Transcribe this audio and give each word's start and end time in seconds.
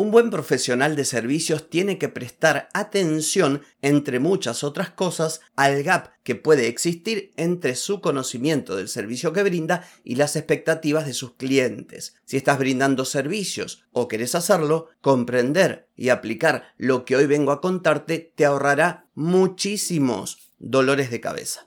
Un 0.00 0.12
buen 0.12 0.30
profesional 0.30 0.94
de 0.94 1.04
servicios 1.04 1.68
tiene 1.70 1.98
que 1.98 2.08
prestar 2.08 2.68
atención, 2.72 3.62
entre 3.82 4.20
muchas 4.20 4.62
otras 4.62 4.90
cosas, 4.90 5.40
al 5.56 5.82
gap 5.82 6.10
que 6.22 6.36
puede 6.36 6.68
existir 6.68 7.32
entre 7.36 7.74
su 7.74 8.00
conocimiento 8.00 8.76
del 8.76 8.86
servicio 8.86 9.32
que 9.32 9.42
brinda 9.42 9.84
y 10.04 10.14
las 10.14 10.36
expectativas 10.36 11.04
de 11.04 11.14
sus 11.14 11.32
clientes. 11.32 12.14
Si 12.26 12.36
estás 12.36 12.60
brindando 12.60 13.04
servicios 13.04 13.86
o 13.90 14.06
querés 14.06 14.36
hacerlo, 14.36 14.86
comprender 15.00 15.88
y 15.96 16.10
aplicar 16.10 16.72
lo 16.76 17.04
que 17.04 17.16
hoy 17.16 17.26
vengo 17.26 17.50
a 17.50 17.60
contarte 17.60 18.32
te 18.36 18.44
ahorrará 18.44 19.08
muchísimos 19.16 20.52
dolores 20.60 21.10
de 21.10 21.20
cabeza. 21.20 21.66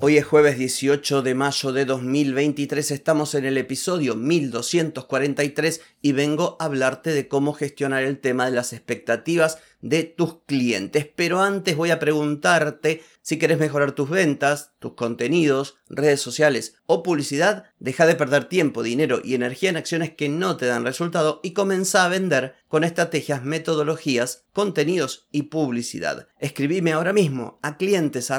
Hoy 0.00 0.18
es 0.18 0.26
jueves 0.26 0.58
18 0.58 1.22
de 1.22 1.34
mayo 1.34 1.72
de 1.72 1.84
2023, 1.84 2.90
estamos 2.90 3.34
en 3.34 3.44
el 3.44 3.56
episodio 3.56 4.16
1243 4.16 5.80
y 6.02 6.12
vengo 6.12 6.56
a 6.58 6.64
hablarte 6.64 7.10
de 7.10 7.28
cómo 7.28 7.54
gestionar 7.54 8.02
el 8.02 8.18
tema 8.18 8.44
de 8.44 8.50
las 8.50 8.72
expectativas 8.72 9.58
de 9.80 10.02
tus 10.02 10.40
clientes. 10.46 11.08
Pero 11.14 11.40
antes 11.40 11.76
voy 11.76 11.90
a 11.90 12.00
preguntarte 12.00 13.02
si 13.24 13.38
quieres 13.38 13.58
mejorar 13.58 13.92
tus 13.92 14.10
ventas, 14.10 14.72
tus 14.80 14.92
contenidos, 14.92 15.78
redes 15.88 16.20
sociales 16.20 16.76
o 16.84 17.02
publicidad, 17.02 17.64
deja 17.78 18.04
de 18.04 18.16
perder 18.16 18.44
tiempo, 18.44 18.82
dinero 18.82 19.22
y 19.24 19.34
energía 19.34 19.70
en 19.70 19.78
acciones 19.78 20.14
que 20.14 20.28
no 20.28 20.58
te 20.58 20.66
dan 20.66 20.84
resultado 20.84 21.40
y 21.42 21.54
comienza 21.54 22.04
a 22.04 22.08
vender 22.08 22.54
con 22.68 22.84
estrategias, 22.84 23.42
metodologías, 23.42 24.44
contenidos 24.52 25.26
y 25.32 25.44
publicidad. 25.44 26.28
Escribime 26.38 26.92
ahora 26.92 27.14
mismo 27.14 27.58
a 27.62 27.78
clientes 27.78 28.30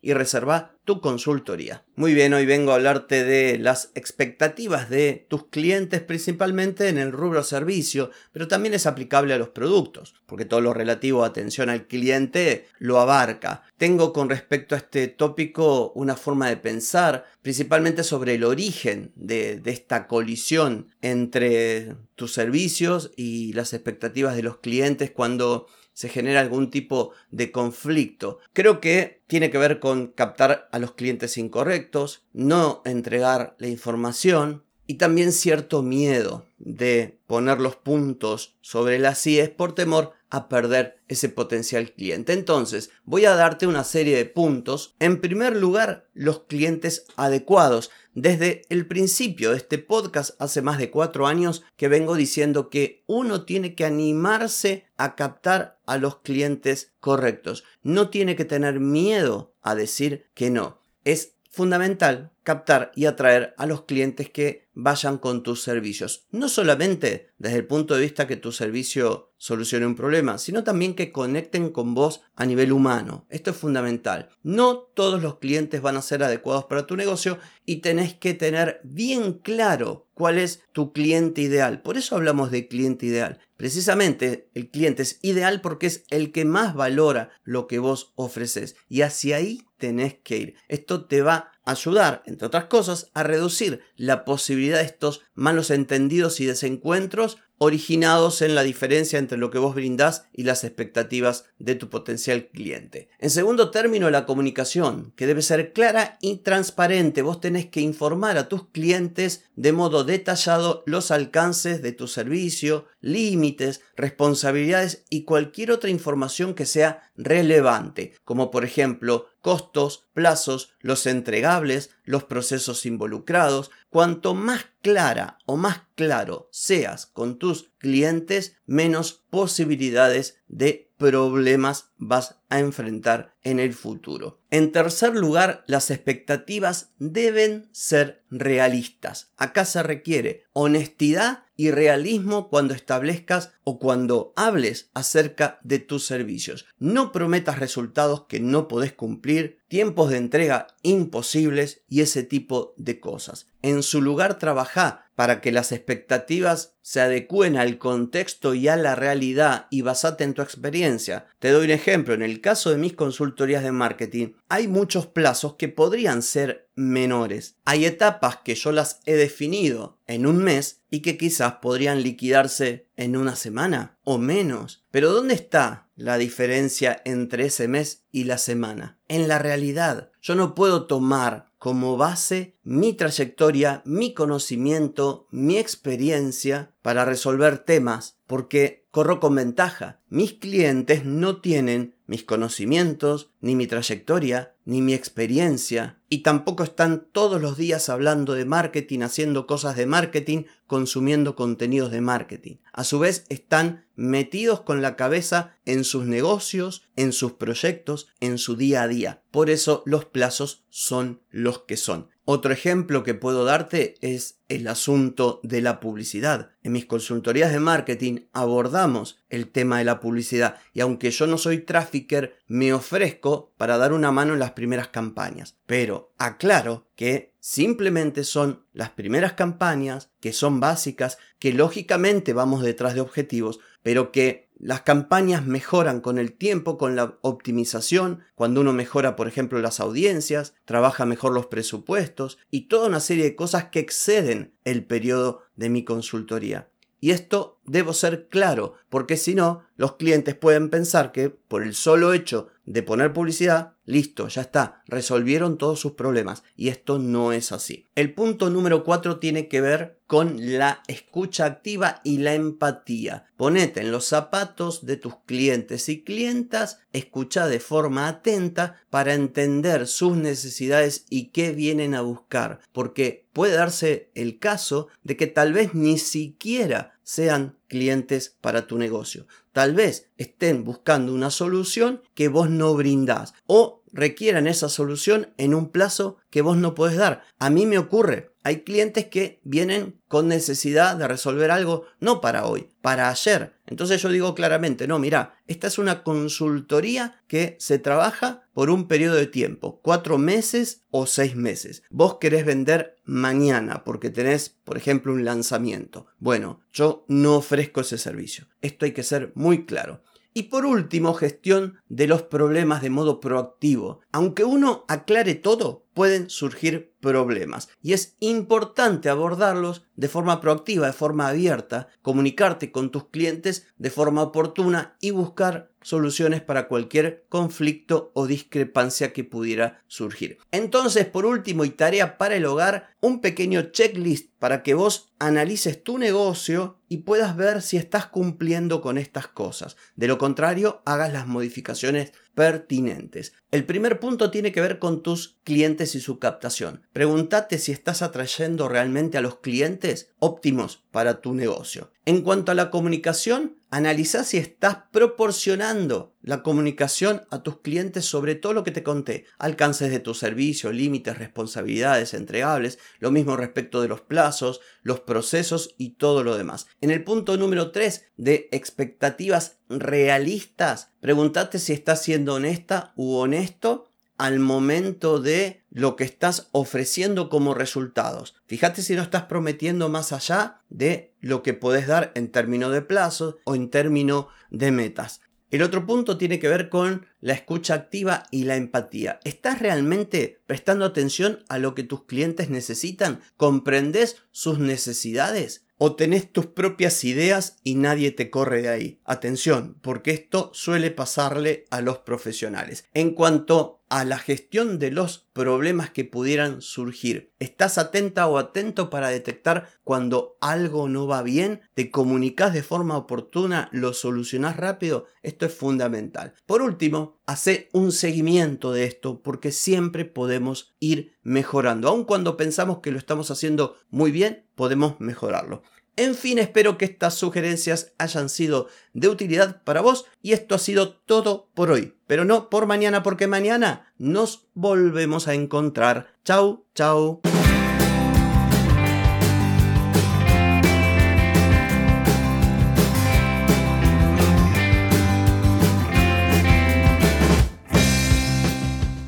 y 0.00 0.12
reserva 0.12 0.76
tu 0.84 1.00
consultoría. 1.00 1.84
Muy 1.96 2.14
bien, 2.14 2.32
hoy 2.32 2.46
vengo 2.46 2.70
a 2.70 2.76
hablarte 2.76 3.24
de 3.24 3.58
las 3.58 3.90
expectativas 3.94 4.88
de 4.88 5.26
tus 5.28 5.48
clientes 5.48 6.00
principalmente 6.00 6.88
en 6.88 6.96
el 6.96 7.10
rubro 7.10 7.42
servicio, 7.42 8.10
pero 8.32 8.46
también 8.46 8.72
es 8.72 8.86
aplicable 8.86 9.34
a 9.34 9.38
los 9.38 9.48
productos, 9.48 10.14
porque 10.26 10.44
todo 10.44 10.60
lo 10.60 10.72
relativo 10.72 11.24
a 11.24 11.28
atención 11.28 11.70
al 11.70 11.88
cliente 11.88 12.68
lo 12.78 13.00
abarca. 13.00 13.62
Tengo 13.76 14.12
con 14.12 14.28
respecto 14.28 14.74
a 14.74 14.78
este 14.78 15.08
tópico 15.08 15.92
una 15.94 16.16
forma 16.16 16.48
de 16.48 16.56
pensar, 16.56 17.26
principalmente 17.42 18.04
sobre 18.04 18.34
el 18.34 18.44
origen 18.44 19.12
de, 19.14 19.60
esta 19.66 20.06
colisión 20.06 20.88
entre 21.02 21.96
tus 22.14 22.32
servicios 22.32 23.12
y 23.16 23.52
las 23.52 23.72
expectativas 23.72 24.36
de 24.36 24.42
los 24.42 24.58
clientes 24.58 25.10
cuando 25.10 25.66
se 25.92 26.08
genera 26.08 26.40
algún 26.40 26.70
tipo 26.70 27.12
de 27.30 27.50
conflicto. 27.50 28.38
Creo 28.52 28.80
que 28.80 29.22
tiene 29.26 29.50
que 29.50 29.58
ver 29.58 29.80
con 29.80 30.08
captar 30.08 30.68
a 30.70 30.78
los 30.78 30.92
clientes 30.92 31.38
incorrectos, 31.38 32.26
no 32.34 32.82
entregar 32.84 33.56
la 33.58 33.68
información 33.68 34.64
y 34.86 34.94
también 34.94 35.32
cierto 35.32 35.82
miedo 35.82 36.46
de 36.58 37.18
poner 37.26 37.60
los 37.60 37.76
puntos 37.76 38.56
sobre 38.60 38.98
las 38.98 39.26
IES 39.26 39.50
por 39.50 39.74
temor 39.74 40.12
a 40.30 40.48
perder 40.48 40.98
ese 41.08 41.28
potencial 41.28 41.92
cliente. 41.92 42.32
Entonces, 42.32 42.90
voy 43.04 43.24
a 43.24 43.34
darte 43.34 43.66
una 43.66 43.84
serie 43.84 44.16
de 44.16 44.24
puntos. 44.24 44.94
En 44.98 45.20
primer 45.20 45.56
lugar, 45.56 46.08
los 46.14 46.40
clientes 46.44 47.06
adecuados. 47.16 47.90
Desde 48.14 48.62
el 48.70 48.86
principio 48.86 49.50
de 49.50 49.58
este 49.58 49.78
podcast, 49.78 50.40
hace 50.40 50.62
más 50.62 50.78
de 50.78 50.90
cuatro 50.90 51.26
años, 51.26 51.64
que 51.76 51.88
vengo 51.88 52.14
diciendo 52.14 52.70
que 52.70 53.04
uno 53.06 53.44
tiene 53.44 53.74
que 53.74 53.84
animarse 53.84 54.86
a 54.96 55.14
captar 55.16 55.78
a 55.86 55.98
los 55.98 56.20
clientes 56.20 56.92
correctos. 57.00 57.64
No 57.82 58.08
tiene 58.08 58.34
que 58.34 58.44
tener 58.44 58.80
miedo 58.80 59.54
a 59.62 59.74
decir 59.74 60.26
que 60.34 60.50
no. 60.50 60.80
Es 61.04 61.35
fundamental 61.56 62.32
captar 62.42 62.92
y 62.94 63.06
atraer 63.06 63.54
a 63.56 63.64
los 63.64 63.86
clientes 63.86 64.28
que 64.28 64.68
vayan 64.74 65.16
con 65.16 65.42
tus 65.42 65.62
servicios. 65.62 66.26
No 66.30 66.50
solamente 66.50 67.30
desde 67.38 67.56
el 67.56 67.66
punto 67.66 67.94
de 67.94 68.02
vista 68.02 68.26
que 68.26 68.36
tu 68.36 68.52
servicio 68.52 69.32
solucione 69.38 69.86
un 69.86 69.96
problema, 69.96 70.36
sino 70.36 70.64
también 70.64 70.94
que 70.94 71.10
conecten 71.10 71.70
con 71.70 71.94
vos 71.94 72.20
a 72.36 72.44
nivel 72.44 72.72
humano. 72.72 73.26
Esto 73.30 73.52
es 73.52 73.56
fundamental. 73.56 74.28
No 74.42 74.76
todos 74.76 75.22
los 75.22 75.38
clientes 75.38 75.80
van 75.80 75.96
a 75.96 76.02
ser 76.02 76.22
adecuados 76.22 76.66
para 76.66 76.86
tu 76.86 76.94
negocio 76.94 77.38
y 77.64 77.76
tenés 77.76 78.12
que 78.12 78.34
tener 78.34 78.80
bien 78.84 79.32
claro 79.32 80.06
cuál 80.12 80.36
es 80.36 80.62
tu 80.72 80.92
cliente 80.92 81.40
ideal. 81.40 81.80
Por 81.80 81.96
eso 81.96 82.16
hablamos 82.16 82.50
de 82.50 82.68
cliente 82.68 83.06
ideal. 83.06 83.40
Precisamente 83.56 84.50
el 84.54 84.70
cliente 84.70 85.02
es 85.02 85.18
ideal 85.22 85.62
porque 85.62 85.86
es 85.86 86.04
el 86.10 86.32
que 86.32 86.44
más 86.44 86.74
valora 86.74 87.30
lo 87.44 87.66
que 87.66 87.78
vos 87.78 88.12
ofreces 88.14 88.76
y 88.88 89.00
hacia 89.00 89.36
ahí 89.36 89.65
tenés 89.78 90.14
que 90.22 90.36
ir. 90.38 90.54
Esto 90.68 91.04
te 91.06 91.22
va 91.22 91.52
ayudar, 91.66 92.22
entre 92.26 92.46
otras 92.46 92.66
cosas, 92.66 93.10
a 93.12 93.22
reducir 93.22 93.82
la 93.96 94.24
posibilidad 94.24 94.78
de 94.78 94.84
estos 94.84 95.22
malos 95.34 95.70
entendidos 95.70 96.40
y 96.40 96.46
desencuentros 96.46 97.38
originados 97.58 98.42
en 98.42 98.54
la 98.54 98.62
diferencia 98.62 99.18
entre 99.18 99.38
lo 99.38 99.50
que 99.50 99.58
vos 99.58 99.74
brindás 99.74 100.26
y 100.32 100.42
las 100.42 100.62
expectativas 100.62 101.46
de 101.58 101.74
tu 101.74 101.88
potencial 101.88 102.48
cliente. 102.48 103.08
En 103.18 103.30
segundo 103.30 103.70
término, 103.70 104.10
la 104.10 104.26
comunicación, 104.26 105.12
que 105.16 105.26
debe 105.26 105.40
ser 105.40 105.72
clara 105.72 106.18
y 106.20 106.36
transparente. 106.38 107.22
Vos 107.22 107.40
tenés 107.40 107.66
que 107.66 107.80
informar 107.80 108.36
a 108.36 108.48
tus 108.48 108.68
clientes 108.68 109.44
de 109.56 109.72
modo 109.72 110.04
detallado 110.04 110.82
los 110.86 111.10
alcances 111.10 111.80
de 111.80 111.92
tu 111.92 112.08
servicio, 112.08 112.86
límites, 113.00 113.80
responsabilidades 113.96 115.04
y 115.08 115.24
cualquier 115.24 115.70
otra 115.72 115.88
información 115.88 116.52
que 116.52 116.66
sea 116.66 117.10
relevante, 117.16 118.12
como 118.24 118.50
por 118.50 118.66
ejemplo 118.66 119.28
costos, 119.46 120.08
plazos, 120.12 120.74
los 120.80 121.06
entregables, 121.06 121.90
los 122.02 122.24
procesos 122.24 122.84
involucrados. 122.84 123.70
Cuanto 123.90 124.34
más 124.34 124.66
clara 124.82 125.38
o 125.46 125.56
más 125.56 125.82
claro 125.94 126.48
seas 126.50 127.06
con 127.06 127.38
tus 127.38 127.70
clientes, 127.78 128.56
menos 128.66 129.22
posibilidades 129.30 130.42
de 130.48 130.90
problemas 130.96 131.92
vas 131.96 132.40
a 132.48 132.58
enfrentar 132.58 133.36
en 133.44 133.60
el 133.60 133.72
futuro. 133.72 134.40
En 134.50 134.72
tercer 134.72 135.14
lugar, 135.14 135.62
las 135.68 135.92
expectativas 135.92 136.90
deben 136.98 137.68
ser 137.70 138.24
realistas. 138.30 139.30
Acá 139.36 139.64
se 139.64 139.84
requiere 139.84 140.42
honestidad 140.54 141.44
y 141.54 141.70
realismo 141.70 142.48
cuando 142.48 142.74
establezcas 142.74 143.52
o 143.68 143.80
cuando 143.80 144.32
hables 144.36 144.90
acerca 144.94 145.58
de 145.64 145.80
tus 145.80 146.06
servicios. 146.06 146.66
No 146.78 147.10
prometas 147.10 147.58
resultados 147.58 148.26
que 148.28 148.38
no 148.38 148.68
podés 148.68 148.92
cumplir, 148.92 149.58
tiempos 149.66 150.10
de 150.10 150.18
entrega 150.18 150.68
imposibles 150.82 151.82
y 151.88 152.02
ese 152.02 152.22
tipo 152.22 152.74
de 152.76 153.00
cosas. 153.00 153.48
En 153.62 153.82
su 153.82 154.00
lugar, 154.00 154.38
trabaja 154.38 155.10
para 155.16 155.40
que 155.40 155.50
las 155.50 155.72
expectativas 155.72 156.76
se 156.80 157.00
adecúen 157.00 157.56
al 157.56 157.78
contexto 157.78 158.54
y 158.54 158.68
a 158.68 158.76
la 158.76 158.94
realidad 158.94 159.66
y 159.70 159.80
basate 159.80 160.22
en 160.22 160.34
tu 160.34 160.42
experiencia. 160.42 161.26
Te 161.40 161.50
doy 161.50 161.64
un 161.64 161.70
ejemplo, 161.72 162.14
en 162.14 162.22
el 162.22 162.40
caso 162.40 162.70
de 162.70 162.76
mis 162.76 162.92
consultorías 162.92 163.64
de 163.64 163.72
marketing, 163.72 164.34
hay 164.48 164.68
muchos 164.68 165.06
plazos 165.06 165.54
que 165.54 165.68
podrían 165.68 166.22
ser 166.22 166.68
menores. 166.76 167.56
Hay 167.64 167.84
etapas 167.86 168.36
que 168.44 168.54
yo 168.54 168.70
las 168.70 169.00
he 169.06 169.14
definido 169.14 169.98
en 170.06 170.26
un 170.26 170.36
mes 170.38 170.82
y 170.88 171.00
que 171.00 171.18
quizás 171.18 171.54
podrían 171.54 172.02
liquidarse 172.02 172.85
en 172.96 173.16
una 173.16 173.36
semana 173.36 173.98
o 174.04 174.18
menos. 174.18 174.84
Pero 174.90 175.12
¿dónde 175.12 175.34
está 175.34 175.90
la 175.96 176.18
diferencia 176.18 177.02
entre 177.04 177.46
ese 177.46 177.68
mes 177.68 178.04
y 178.10 178.24
la 178.24 178.38
semana? 178.38 178.98
En 179.08 179.28
la 179.28 179.38
realidad. 179.38 180.10
Yo 180.20 180.34
no 180.34 180.54
puedo 180.54 180.86
tomar 180.86 181.52
como 181.58 181.96
base 181.96 182.58
mi 182.62 182.92
trayectoria, 182.92 183.82
mi 183.84 184.14
conocimiento, 184.14 185.26
mi 185.30 185.58
experiencia 185.58 186.74
para 186.82 187.04
resolver 187.04 187.58
temas, 187.58 188.18
porque 188.26 188.86
corro 188.90 189.20
con 189.20 189.34
ventaja. 189.34 190.00
Mis 190.08 190.34
clientes 190.34 191.04
no 191.04 191.40
tienen 191.40 191.95
mis 192.06 192.24
conocimientos, 192.24 193.30
ni 193.40 193.56
mi 193.56 193.66
trayectoria, 193.66 194.54
ni 194.64 194.82
mi 194.82 194.94
experiencia, 194.94 196.00
y 196.08 196.22
tampoco 196.22 196.62
están 196.62 197.06
todos 197.12 197.40
los 197.40 197.56
días 197.56 197.88
hablando 197.88 198.34
de 198.34 198.44
marketing, 198.44 199.00
haciendo 199.00 199.46
cosas 199.46 199.76
de 199.76 199.86
marketing, 199.86 200.44
consumiendo 200.66 201.34
contenidos 201.34 201.90
de 201.90 202.00
marketing. 202.00 202.56
A 202.72 202.84
su 202.84 202.98
vez 202.98 203.24
están 203.28 203.86
metidos 203.94 204.60
con 204.60 204.82
la 204.82 204.96
cabeza 204.96 205.56
en 205.64 205.84
sus 205.84 206.04
negocios, 206.04 206.82
en 206.96 207.12
sus 207.12 207.32
proyectos, 207.32 208.08
en 208.20 208.38
su 208.38 208.56
día 208.56 208.82
a 208.82 208.88
día. 208.88 209.22
Por 209.30 209.50
eso 209.50 209.82
los 209.86 210.04
plazos 210.04 210.64
son 210.70 211.20
los 211.30 211.60
que 211.60 211.76
son. 211.76 212.08
Otro 212.28 212.52
ejemplo 212.52 213.04
que 213.04 213.14
puedo 213.14 213.44
darte 213.44 213.94
es 214.00 214.40
el 214.48 214.66
asunto 214.66 215.38
de 215.44 215.60
la 215.60 215.78
publicidad. 215.78 216.50
En 216.64 216.72
mis 216.72 216.84
consultorías 216.84 217.52
de 217.52 217.60
marketing 217.60 218.26
abordamos 218.32 219.22
el 219.28 219.48
tema 219.48 219.78
de 219.78 219.84
la 219.84 220.00
publicidad 220.00 220.56
y 220.72 220.80
aunque 220.80 221.12
yo 221.12 221.28
no 221.28 221.38
soy 221.38 221.58
trafficker, 221.58 222.36
me 222.48 222.72
ofrezco 222.72 223.54
para 223.56 223.78
dar 223.78 223.92
una 223.92 224.10
mano 224.10 224.32
en 224.32 224.40
las 224.40 224.50
primeras 224.50 224.88
campañas. 224.88 225.56
Pero 225.66 226.14
aclaro 226.18 226.88
que 226.96 227.36
simplemente 227.38 228.24
son 228.24 228.66
las 228.72 228.90
primeras 228.90 229.34
campañas, 229.34 230.10
que 230.18 230.32
son 230.32 230.58
básicas, 230.58 231.18
que 231.38 231.52
lógicamente 231.52 232.32
vamos 232.32 232.60
detrás 232.60 232.94
de 232.94 233.02
objetivos, 233.02 233.60
pero 233.84 234.10
que 234.10 234.45
las 234.58 234.82
campañas 234.82 235.46
mejoran 235.46 236.00
con 236.00 236.18
el 236.18 236.32
tiempo, 236.32 236.78
con 236.78 236.96
la 236.96 237.18
optimización, 237.20 238.20
cuando 238.34 238.62
uno 238.62 238.72
mejora, 238.72 239.14
por 239.14 239.28
ejemplo, 239.28 239.60
las 239.60 239.80
audiencias, 239.80 240.54
trabaja 240.64 241.04
mejor 241.04 241.32
los 241.32 241.46
presupuestos 241.46 242.38
y 242.50 242.62
toda 242.62 242.88
una 242.88 243.00
serie 243.00 243.24
de 243.24 243.36
cosas 243.36 243.66
que 243.66 243.80
exceden 243.80 244.54
el 244.64 244.84
periodo 244.84 245.42
de 245.56 245.68
mi 245.68 245.84
consultoría. 245.84 246.68
Y 247.00 247.10
esto 247.10 247.60
debo 247.64 247.92
ser 247.92 248.28
claro, 248.28 248.74
porque 248.88 249.16
si 249.16 249.34
no, 249.34 249.62
los 249.76 249.96
clientes 249.96 250.34
pueden 250.34 250.70
pensar 250.70 251.12
que 251.12 251.28
por 251.28 251.62
el 251.62 251.74
solo 251.74 252.14
hecho 252.14 252.48
de 252.64 252.82
poner 252.82 253.12
publicidad, 253.12 253.75
listo, 253.86 254.28
ya 254.28 254.42
está, 254.42 254.82
resolvieron 254.86 255.56
todos 255.56 255.80
sus 255.80 255.92
problemas. 255.92 256.42
Y 256.56 256.68
esto 256.68 256.98
no 256.98 257.32
es 257.32 257.52
así. 257.52 257.86
El 257.94 258.12
punto 258.12 258.50
número 258.50 258.84
4 258.84 259.18
tiene 259.18 259.48
que 259.48 259.60
ver 259.60 259.98
con 260.06 260.36
la 260.58 260.82
escucha 260.86 261.46
activa 261.46 262.00
y 262.04 262.18
la 262.18 262.34
empatía. 262.34 263.26
Ponete 263.36 263.80
en 263.80 263.90
los 263.90 264.04
zapatos 264.04 264.86
de 264.86 264.96
tus 264.96 265.16
clientes 265.26 265.88
y 265.88 266.02
clientas, 266.02 266.80
escucha 266.92 267.46
de 267.48 267.60
forma 267.60 268.08
atenta 268.08 268.76
para 268.90 269.14
entender 269.14 269.86
sus 269.86 270.16
necesidades 270.16 271.06
y 271.10 271.28
qué 271.28 271.52
vienen 271.52 271.94
a 271.94 272.02
buscar, 272.02 272.60
porque 272.72 273.26
puede 273.32 273.54
darse 273.54 274.10
el 274.14 274.38
caso 274.38 274.88
de 275.02 275.16
que 275.16 275.26
tal 275.26 275.52
vez 275.52 275.74
ni 275.74 275.98
siquiera 275.98 276.95
sean 277.06 277.56
clientes 277.68 278.36
para 278.40 278.66
tu 278.66 278.78
negocio. 278.78 279.28
Tal 279.52 279.74
vez 279.74 280.10
estén 280.16 280.64
buscando 280.64 281.14
una 281.14 281.30
solución 281.30 282.02
que 282.14 282.26
vos 282.26 282.50
no 282.50 282.74
brindás 282.74 283.32
o 283.46 283.84
requieran 283.96 284.46
esa 284.46 284.68
solución 284.68 285.32
en 285.38 285.54
un 285.54 285.70
plazo 285.70 286.18
que 286.30 286.42
vos 286.42 286.56
no 286.56 286.74
podés 286.74 286.96
dar. 286.96 287.22
A 287.38 287.50
mí 287.50 287.66
me 287.66 287.78
ocurre, 287.78 288.30
hay 288.44 288.60
clientes 288.60 289.06
que 289.06 289.40
vienen 289.42 290.00
con 290.06 290.28
necesidad 290.28 290.96
de 290.96 291.08
resolver 291.08 291.50
algo 291.50 291.84
no 291.98 292.20
para 292.20 292.46
hoy, 292.46 292.68
para 292.80 293.08
ayer. 293.10 293.54
Entonces 293.66 294.00
yo 294.00 294.08
digo 294.08 294.36
claramente, 294.36 294.86
no, 294.86 295.00
mira, 295.00 295.40
esta 295.48 295.66
es 295.66 295.78
una 295.78 296.04
consultoría 296.04 297.20
que 297.26 297.56
se 297.58 297.80
trabaja 297.80 298.48
por 298.52 298.70
un 298.70 298.86
periodo 298.86 299.16
de 299.16 299.26
tiempo, 299.26 299.80
cuatro 299.82 300.18
meses 300.18 300.84
o 300.90 301.06
seis 301.06 301.34
meses. 301.34 301.82
Vos 301.90 302.18
querés 302.20 302.46
vender 302.46 302.96
mañana 303.04 303.82
porque 303.82 304.10
tenés, 304.10 304.50
por 304.50 304.76
ejemplo, 304.76 305.12
un 305.12 305.24
lanzamiento. 305.24 306.06
Bueno, 306.18 306.60
yo 306.72 307.04
no 307.08 307.36
ofrezco 307.36 307.80
ese 307.80 307.98
servicio. 307.98 308.46
Esto 308.60 308.84
hay 308.84 308.92
que 308.92 309.02
ser 309.02 309.32
muy 309.34 309.66
claro. 309.66 310.02
Y 310.36 310.42
por 310.42 310.66
último, 310.66 311.14
gestión 311.14 311.80
de 311.88 312.06
los 312.06 312.20
problemas 312.20 312.82
de 312.82 312.90
modo 312.90 313.20
proactivo. 313.20 314.00
Aunque 314.12 314.44
uno 314.44 314.84
aclare 314.86 315.34
todo, 315.34 315.86
pueden 315.94 316.28
surgir 316.28 316.92
problemas. 317.00 317.70
Y 317.80 317.94
es 317.94 318.16
importante 318.20 319.08
abordarlos 319.08 319.86
de 319.94 320.08
forma 320.08 320.42
proactiva, 320.42 320.88
de 320.88 320.92
forma 320.92 321.28
abierta, 321.28 321.88
comunicarte 322.02 322.70
con 322.70 322.90
tus 322.90 323.08
clientes 323.08 323.66
de 323.78 323.88
forma 323.88 324.20
oportuna 324.20 324.98
y 325.00 325.10
buscar 325.10 325.70
soluciones 325.80 326.42
para 326.42 326.68
cualquier 326.68 327.24
conflicto 327.30 328.10
o 328.12 328.26
discrepancia 328.26 329.14
que 329.14 329.24
pudiera 329.24 329.84
surgir. 329.86 330.36
Entonces, 330.50 331.06
por 331.06 331.24
último 331.24 331.64
y 331.64 331.70
tarea 331.70 332.18
para 332.18 332.36
el 332.36 332.44
hogar, 332.44 332.94
un 333.00 333.22
pequeño 333.22 333.70
checklist 333.70 334.32
para 334.38 334.62
que 334.62 334.74
vos 334.74 335.12
analices 335.18 335.82
tu 335.82 335.98
negocio 335.98 336.78
y 336.88 336.98
puedas 336.98 337.36
ver 337.36 337.62
si 337.62 337.76
estás 337.76 338.06
cumpliendo 338.06 338.80
con 338.80 338.98
estas 338.98 339.26
cosas. 339.26 339.76
De 339.96 340.06
lo 340.06 340.18
contrario, 340.18 340.82
hagas 340.84 341.12
las 341.12 341.26
modificaciones 341.26 342.12
pertinentes. 342.34 343.32
El 343.50 343.64
primer 343.64 343.98
punto 343.98 344.30
tiene 344.30 344.52
que 344.52 344.60
ver 344.60 344.78
con 344.78 345.02
tus 345.02 345.38
clientes 345.42 345.94
y 345.94 346.00
su 346.00 346.18
captación. 346.18 346.82
Pregúntate 346.92 347.58
si 347.58 347.72
estás 347.72 348.02
atrayendo 348.02 348.68
realmente 348.68 349.16
a 349.16 349.22
los 349.22 349.38
clientes 349.38 350.10
óptimos 350.18 350.84
para 350.90 351.20
tu 351.20 351.34
negocio. 351.34 351.90
En 352.04 352.22
cuanto 352.22 352.52
a 352.52 352.54
la 352.54 352.70
comunicación, 352.70 353.56
analiza 353.70 354.22
si 354.22 354.36
estás 354.36 354.78
proporcionando 354.92 356.14
la 356.26 356.42
comunicación 356.42 357.22
a 357.30 357.42
tus 357.42 357.60
clientes 357.60 358.04
sobre 358.04 358.34
todo 358.34 358.52
lo 358.52 358.64
que 358.64 358.72
te 358.72 358.82
conté, 358.82 359.24
alcances 359.38 359.90
de 359.90 360.00
tu 360.00 360.12
servicio, 360.12 360.72
límites, 360.72 361.16
responsabilidades 361.16 362.12
entregables, 362.12 362.78
lo 362.98 363.12
mismo 363.12 363.36
respecto 363.36 363.80
de 363.80 363.88
los 363.88 364.02
plazos, 364.02 364.60
los 364.82 365.00
procesos 365.00 365.74
y 365.78 365.90
todo 365.90 366.24
lo 366.24 366.36
demás. 366.36 366.66
En 366.80 366.90
el 366.90 367.04
punto 367.04 367.36
número 367.36 367.70
3 367.70 368.12
de 368.16 368.48
expectativas 368.50 369.60
realistas, 369.68 370.90
pregúntate 371.00 371.60
si 371.60 371.72
estás 371.72 372.02
siendo 372.02 372.34
honesta 372.34 372.92
u 372.96 373.14
honesto 373.14 373.88
al 374.18 374.40
momento 374.40 375.20
de 375.20 375.64
lo 375.70 375.94
que 375.94 376.04
estás 376.04 376.48
ofreciendo 376.52 377.28
como 377.28 377.54
resultados. 377.54 378.34
Fíjate 378.46 378.82
si 378.82 378.94
no 378.94 379.02
estás 379.02 379.24
prometiendo 379.24 379.88
más 379.88 380.12
allá 380.12 380.62
de 380.70 381.14
lo 381.20 381.42
que 381.42 381.54
puedes 381.54 381.86
dar 381.86 382.12
en 382.14 382.32
términos 382.32 382.72
de 382.72 382.82
plazos 382.82 383.36
o 383.44 383.54
en 383.54 383.70
términos 383.70 384.26
de 384.50 384.72
metas. 384.72 385.20
El 385.56 385.62
otro 385.62 385.86
punto 385.86 386.18
tiene 386.18 386.38
que 386.38 386.48
ver 386.48 386.68
con 386.68 387.06
la 387.18 387.32
escucha 387.32 387.72
activa 387.72 388.24
y 388.30 388.44
la 388.44 388.56
empatía. 388.56 389.20
¿Estás 389.24 389.58
realmente 389.58 390.42
prestando 390.46 390.84
atención 390.84 391.46
a 391.48 391.56
lo 391.56 391.74
que 391.74 391.82
tus 391.82 392.04
clientes 392.04 392.50
necesitan? 392.50 393.22
¿Comprendes 393.38 394.16
sus 394.32 394.58
necesidades? 394.58 395.64
¿O 395.78 395.96
tenés 395.96 396.30
tus 396.30 396.44
propias 396.44 397.02
ideas 397.04 397.56
y 397.64 397.76
nadie 397.76 398.10
te 398.10 398.28
corre 398.28 398.60
de 398.60 398.68
ahí? 398.68 399.00
Atención, 399.06 399.78
porque 399.80 400.10
esto 400.10 400.50
suele 400.52 400.90
pasarle 400.90 401.64
a 401.70 401.80
los 401.80 402.00
profesionales. 402.00 402.84
En 402.92 403.12
cuanto 403.12 403.80
a 403.88 404.04
la 404.04 404.18
gestión 404.18 404.78
de 404.78 404.90
los 404.90 405.28
problemas 405.32 405.90
que 405.90 406.04
pudieran 406.04 406.60
surgir. 406.60 407.32
¿Estás 407.38 407.78
atenta 407.78 408.26
o 408.26 408.38
atento 408.38 408.90
para 408.90 409.08
detectar 409.08 409.68
cuando 409.84 410.36
algo 410.40 410.88
no 410.88 411.06
va 411.06 411.22
bien? 411.22 411.60
¿Te 411.74 411.90
comunicas 411.90 412.52
de 412.52 412.62
forma 412.62 412.96
oportuna? 412.96 413.68
¿Lo 413.72 413.92
solucionás 413.92 414.56
rápido? 414.56 415.06
Esto 415.22 415.46
es 415.46 415.54
fundamental. 415.54 416.34
Por 416.46 416.62
último, 416.62 417.20
hace 417.26 417.68
un 417.72 417.92
seguimiento 417.92 418.72
de 418.72 418.84
esto 418.84 419.22
porque 419.22 419.52
siempre 419.52 420.04
podemos 420.04 420.74
ir 420.80 421.16
mejorando. 421.22 421.88
Aun 421.88 422.04
cuando 422.04 422.36
pensamos 422.36 422.78
que 422.78 422.90
lo 422.90 422.98
estamos 422.98 423.30
haciendo 423.30 423.76
muy 423.90 424.10
bien, 424.10 424.46
podemos 424.54 425.00
mejorarlo. 425.00 425.62
En 425.98 426.14
fin, 426.14 426.38
espero 426.38 426.76
que 426.76 426.84
estas 426.84 427.14
sugerencias 427.14 427.94
hayan 427.96 428.28
sido 428.28 428.68
de 428.92 429.08
utilidad 429.08 429.62
para 429.64 429.80
vos 429.80 430.04
y 430.20 430.34
esto 430.34 430.54
ha 430.54 430.58
sido 430.58 430.90
todo 430.90 431.48
por 431.54 431.70
hoy. 431.70 431.94
Pero 432.06 432.26
no 432.26 432.50
por 432.50 432.66
mañana 432.66 433.02
porque 433.02 433.26
mañana 433.26 433.94
nos 433.96 434.46
volvemos 434.52 435.26
a 435.26 435.32
encontrar. 435.32 436.08
Chau, 436.22 436.66
chau. 436.74 437.22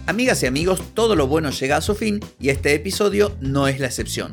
Amigas 0.07 0.43
y 0.43 0.47
amigos, 0.47 0.83
todo 0.95 1.15
lo 1.17 1.27
bueno 1.27 1.51
llega 1.51 1.77
a 1.77 1.83
su 1.83 1.95
fin 1.95 2.19
y 2.41 2.49
este 2.49 2.73
episodio 2.73 3.37
no 3.41 3.69
es 3.69 3.79
la 3.79 3.89
excepción. 3.89 4.33